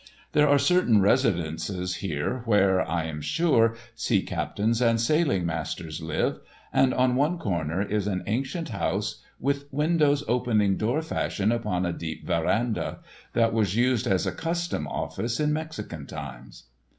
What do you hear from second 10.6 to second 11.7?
door fashion